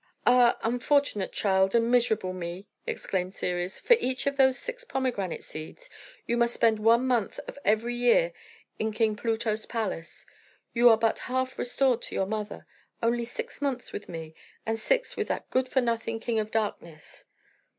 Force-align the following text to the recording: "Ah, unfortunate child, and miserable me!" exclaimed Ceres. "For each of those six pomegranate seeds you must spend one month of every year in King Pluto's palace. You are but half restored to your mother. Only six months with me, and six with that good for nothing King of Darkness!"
"Ah, 0.25 0.57
unfortunate 0.63 1.31
child, 1.31 1.75
and 1.75 1.91
miserable 1.91 2.33
me!" 2.33 2.67
exclaimed 2.87 3.35
Ceres. 3.35 3.79
"For 3.79 3.95
each 3.99 4.25
of 4.25 4.35
those 4.35 4.57
six 4.57 4.83
pomegranate 4.83 5.43
seeds 5.43 5.91
you 6.25 6.37
must 6.37 6.55
spend 6.55 6.79
one 6.79 7.05
month 7.05 7.37
of 7.47 7.59
every 7.63 7.93
year 7.95 8.33
in 8.79 8.91
King 8.93 9.15
Pluto's 9.15 9.67
palace. 9.67 10.25
You 10.73 10.89
are 10.89 10.97
but 10.97 11.19
half 11.29 11.59
restored 11.59 12.01
to 12.01 12.15
your 12.15 12.25
mother. 12.25 12.65
Only 13.03 13.25
six 13.25 13.61
months 13.61 13.93
with 13.93 14.09
me, 14.09 14.33
and 14.65 14.79
six 14.79 15.15
with 15.15 15.27
that 15.27 15.47
good 15.51 15.69
for 15.69 15.81
nothing 15.81 16.19
King 16.19 16.39
of 16.39 16.49
Darkness!" 16.49 17.25